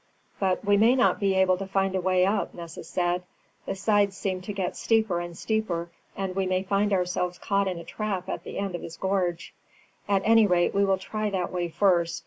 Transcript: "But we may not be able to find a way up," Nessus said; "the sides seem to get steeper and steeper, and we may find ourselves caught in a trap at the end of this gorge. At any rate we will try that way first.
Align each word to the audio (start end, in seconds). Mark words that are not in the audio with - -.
"But 0.39 0.65
we 0.65 0.77
may 0.77 0.95
not 0.95 1.19
be 1.19 1.35
able 1.35 1.57
to 1.57 1.67
find 1.67 1.93
a 1.93 2.01
way 2.01 2.25
up," 2.25 2.55
Nessus 2.55 2.89
said; 2.89 3.21
"the 3.67 3.75
sides 3.75 4.17
seem 4.17 4.41
to 4.41 4.51
get 4.51 4.75
steeper 4.75 5.19
and 5.19 5.37
steeper, 5.37 5.91
and 6.17 6.35
we 6.35 6.47
may 6.47 6.63
find 6.63 6.91
ourselves 6.91 7.37
caught 7.37 7.67
in 7.67 7.77
a 7.77 7.83
trap 7.83 8.27
at 8.27 8.43
the 8.43 8.57
end 8.57 8.73
of 8.73 8.81
this 8.81 8.97
gorge. 8.97 9.53
At 10.09 10.23
any 10.25 10.47
rate 10.47 10.73
we 10.73 10.85
will 10.85 10.97
try 10.97 11.29
that 11.29 11.51
way 11.51 11.69
first. 11.69 12.19